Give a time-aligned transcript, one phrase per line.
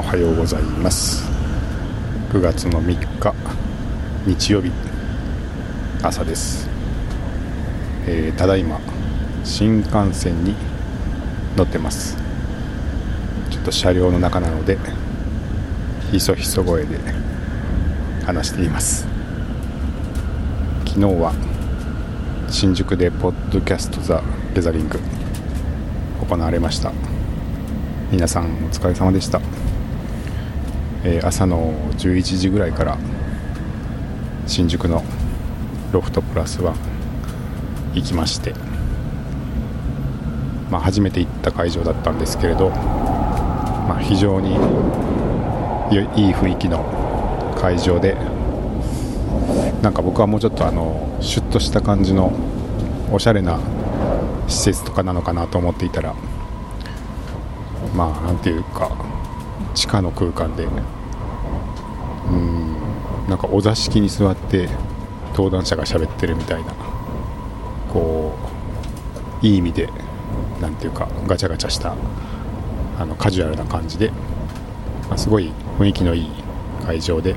[0.00, 1.28] おはようございます。
[2.32, 3.34] 9月の3日
[4.26, 4.72] 日曜日
[6.02, 6.70] 朝です、
[8.06, 8.80] えーただいま
[9.44, 10.54] 新幹線に
[11.54, 12.16] 乗ってます。
[13.50, 14.78] ちょっと車両の中なので
[16.10, 16.96] ひそひそ声で
[18.24, 19.06] 話しています。
[20.86, 21.34] 昨日は
[22.48, 24.22] 新宿でポッドキャスト・ザ・
[24.54, 24.98] ギャザリング
[26.26, 26.90] 行われました。
[28.10, 29.42] 皆さんお疲れ様でした、
[31.04, 32.98] えー朝の11時ぐらいから
[34.46, 35.02] 新宿の
[35.92, 36.76] ロフトプラスワン
[37.94, 38.54] 行きまして、
[40.70, 46.84] まあ、初めて行った会場だったんですけれど、まあ、非常にいい雰囲気の
[47.60, 48.14] 会場で
[49.82, 52.32] なんか僕はもうちょっとあのシュッとした感じの
[53.12, 53.58] おしゃれな
[54.46, 56.14] 施設とかなのかなと思っていたら
[57.94, 58.90] まあなんていうか
[59.74, 60.66] 地下の空間で
[62.30, 63.28] うん。
[63.28, 64.68] なんかお座敷に座って
[65.30, 66.72] 登壇者が喋ってるみたいな。
[67.92, 68.32] こ
[69.42, 69.88] ういい意味で
[70.60, 71.96] なんていうかガチャガチャした
[72.98, 74.10] あのカジュアルな感じで、
[75.08, 76.30] まあすごい雰囲気のいい
[76.84, 77.34] 会場で、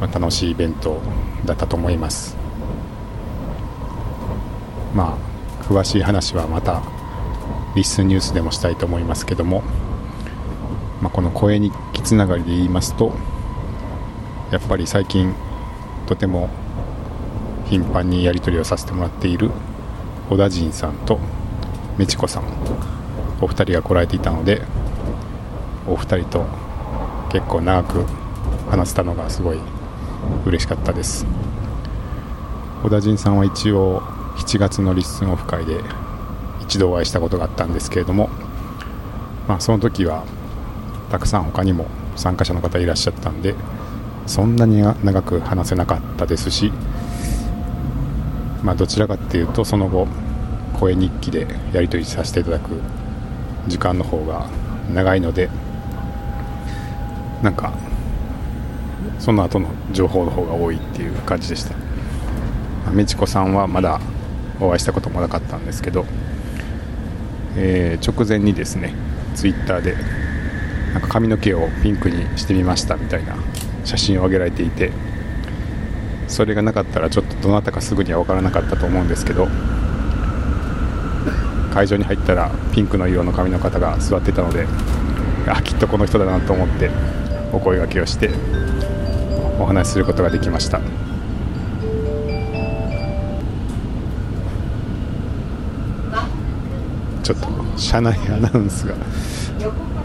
[0.00, 1.00] まあ楽しいイベント
[1.46, 2.36] だったと思います。
[4.94, 6.82] まあ詳しい話はまた
[7.76, 9.62] リッスンニュースでもしたいと思いますけども、
[11.00, 13.12] まあ、この声日記つながりで言いますと
[14.50, 15.34] やっぱり最近
[16.06, 16.50] とても
[17.66, 19.50] 頻繁にやり取りをさせてもらっている
[20.28, 21.18] 小田陣さんと
[21.96, 22.44] メチコさん
[23.40, 24.62] お二人が来られていたので
[25.86, 26.44] お二人と
[27.30, 28.04] 結構長く
[28.70, 29.58] 話せたのがすごい
[30.46, 31.26] 嬉しかったです。
[32.82, 34.00] 小田陣さんは一応
[34.36, 35.80] 7月のリッスンオフ会で
[36.62, 38.30] 一度お会いしたことがあったんですけれども、
[39.46, 40.24] まあ、その時は
[41.10, 43.54] たくさん他にも参加者の方いらっしゃったんで
[44.26, 46.72] そんなに長く話せなかったですし、
[48.62, 50.06] まあ、どちらかっていうとその後
[50.78, 52.70] 声日記でやり取りさせていただく
[53.66, 54.48] 時間の方が
[54.94, 55.50] 長いので
[57.42, 57.72] なんか
[59.18, 61.74] その後の情報の方が多いっていう感じでした。
[62.92, 64.00] メチコさんはまだ
[64.60, 66.06] お会いしたこともなかったんですけど、
[67.56, 68.94] えー直前にですね
[69.34, 69.96] ツイッターで
[70.92, 73.36] なんか髪の毛をピンクにしてみましたみたいな
[73.84, 74.92] 写真を上げられていて
[76.28, 79.48] それがなかったらちょっとどなたかすぐには分からなかったと思うんですけど
[81.72, 84.66] 会場に入ったらピンクの色の髪の方が座ってたので
[85.46, 86.90] あきっとこの人だなと思って
[87.52, 88.30] お声掛けをして
[89.58, 90.80] お話しすることができました。
[97.22, 98.94] ちょっと車内アナウンスが。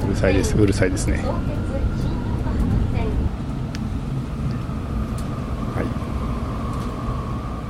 [0.05, 0.55] うるさいです。
[0.55, 1.17] うるさいですね。
[5.73, 5.81] は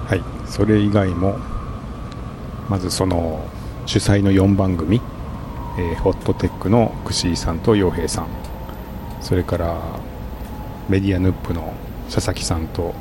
[0.09, 1.38] い、はい、それ以外も
[2.69, 3.45] まずその
[3.85, 5.01] 主催の4番組、
[5.78, 8.28] えーホットテックの串井さんと洋平さん。
[9.22, 9.81] それから
[10.90, 11.74] メディアヌップの
[12.13, 12.94] 佐々木さんと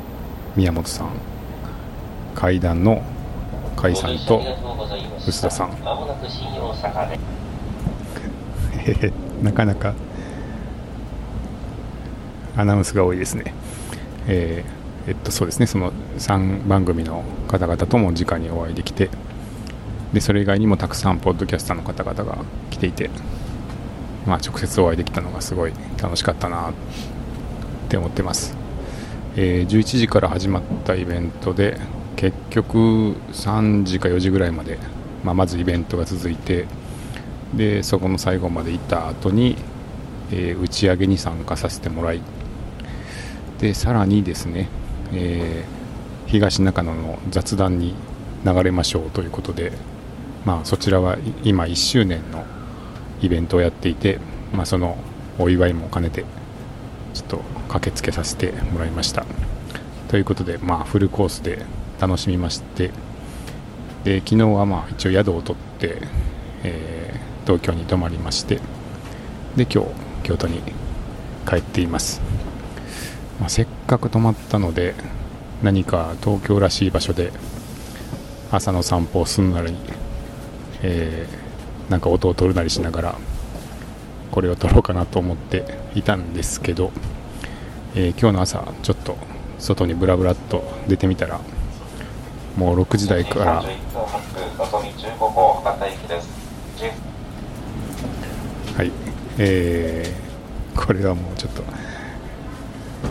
[0.55, 1.09] 宮本さん。
[2.35, 3.01] 階段の
[3.75, 4.41] 甲斐さんと
[5.25, 5.71] 臼田さん
[9.41, 9.93] なかなか
[12.57, 13.53] アナウンスが多いですね。
[14.27, 19.09] えーえっとそうですねその3番組の方々とも直にお会いできて
[20.13, 23.09] でそれ以外にもたくさんポッドキャスターの方々が来ていて、
[24.25, 26.73] まあ、直接お会いできたのがすごい楽しかったなっ
[27.89, 28.55] て思ってます、
[29.35, 31.77] えー11時から始まったイベントで
[32.15, 32.77] 結局
[33.31, 34.79] 3時か4時ぐらいまで、
[35.23, 36.65] まあ、まずイベントが続いて
[37.55, 39.55] でそこの最後まで行った後に、
[40.31, 42.21] えー打ち上げに参加させてもらい
[43.59, 44.67] でさらにですね、
[45.13, 45.85] えー
[46.27, 47.93] 東中野の雑談に
[48.43, 49.71] 流れましょうということで、
[50.43, 52.45] まあ、そちらは今1周年の
[53.21, 54.19] イベントをやっていて、
[54.51, 54.97] まあ、その
[55.37, 56.25] お祝いも兼ねて
[57.13, 57.37] ちょっと
[57.69, 59.25] 駆けつけさせてもらいました。
[60.07, 61.63] ということで、まあ、フルコースで
[61.99, 62.91] 楽しみまして
[64.03, 66.01] で昨日はまあ一応宿を取って、
[66.63, 68.59] えー東京に泊まりまして
[69.55, 69.89] で今日
[70.23, 70.61] 京都に
[71.47, 72.21] 帰っています、
[73.39, 74.95] まあ、せっかく泊まったので
[75.63, 77.31] 何か東京らしい場所で
[78.51, 79.75] 朝の散歩をするなり、
[80.81, 81.45] えー
[81.89, 83.15] なんか音を取るなりしながら
[84.31, 85.63] これを撮ろうかなと思って
[85.93, 86.91] いたんですけど、
[87.93, 89.17] えー今日の朝ちょっと
[89.59, 91.39] 外にブラブラっと出てみたら
[92.57, 93.63] もう6時台から
[98.75, 98.91] はい、
[99.37, 100.25] えー
[100.75, 101.63] これはもうちょっと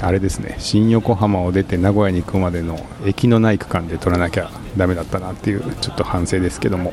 [0.03, 0.57] あれですね。
[0.59, 6.93] 新横浜を出て名古屋に行くまでの駅のない区間で撮らなきゃダメだったなっていうちょっと反省ですけども、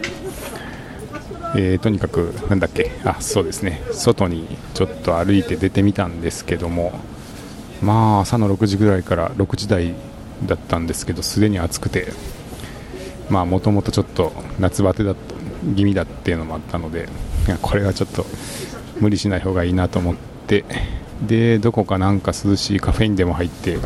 [1.58, 2.92] えーとにかくなんだっけ。
[3.04, 3.82] あそうですね。
[3.92, 6.94] 外にちょっと歩いて出てみたんですけども。
[7.82, 9.94] まあ朝の6時ぐらいから6時台
[10.46, 12.14] だったんですけどすでに暑くて。
[13.30, 15.31] まあもともとちょっと夏バテだった
[15.76, 17.08] 気味だっていうのもあったので
[17.48, 18.26] いやこれはちょっと
[19.00, 20.16] 無理しない方がいいなと思っ
[20.48, 20.66] て
[21.26, 23.78] でどこかなんか涼しいカフェインでも入って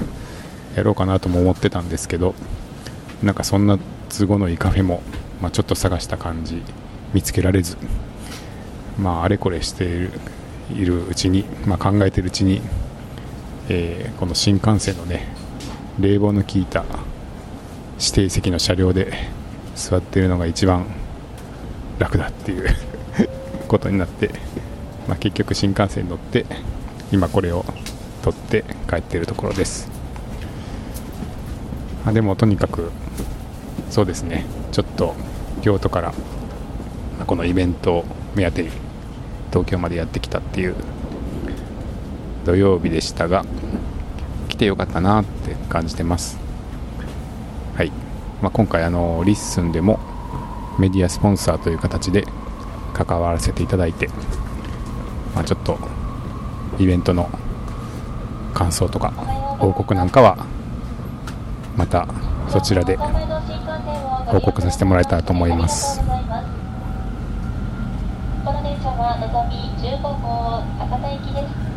[0.75, 2.33] やろうかなとも思ってたんですけど
[3.23, 3.77] なんかそんな
[4.09, 5.01] 都合のいいカフェも、
[5.41, 6.61] まあ、ちょっと探した感じ
[7.13, 7.77] 見つけられず
[8.97, 10.11] まああれこれしている
[10.73, 12.59] いるうちに、まあ、考えているうちに、
[13.69, 15.27] えーこの新幹線のね
[15.99, 16.85] 冷房の効いた
[17.99, 19.13] 指定席の車両で
[19.75, 20.85] 座っているのが一番
[21.99, 22.69] 楽だっていう
[23.67, 24.29] ことになって、
[25.07, 26.45] まあ、結局新幹線に乗って
[27.11, 27.65] 今これを
[28.21, 29.89] 取って帰っているところです。
[32.05, 32.91] あでもとにかく
[33.89, 34.45] そうですね。
[34.71, 35.15] ちょっと
[35.61, 36.13] 京都から
[37.25, 38.05] このイベントを
[38.35, 38.69] 目当てに
[39.51, 40.75] 東京までやってきたっていう
[42.45, 43.45] 土曜日でしたが
[44.49, 46.37] 来てよかったなって感じてます。
[47.75, 47.91] はい、
[48.41, 49.99] まあ、今回あのリッスンでも
[50.77, 52.25] メディアスポンサーという形で
[52.93, 54.09] 関わらせていただいて、
[55.33, 55.77] まあ、ちょっと
[56.79, 57.29] イベントの
[58.53, 59.11] 感想とか
[59.59, 60.45] 報告なんかは
[61.77, 62.07] また
[62.49, 65.99] そちらで報告させてもらえたらと思います。
[65.99, 66.05] こ
[68.53, 71.74] の電車はのぞみ15号博多行きです。